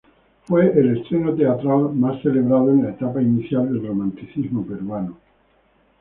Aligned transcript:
Fue 0.45 0.65
el 0.79 0.97
estreno 0.97 1.35
teatral 1.35 1.93
más 1.93 2.19
celebrado 2.23 2.71
en 2.71 2.81
la 2.85 2.89
etapa 2.89 3.21
inicial 3.21 3.67
del 3.71 3.85
romanticismo 3.85 4.65
peruano. 4.65 5.15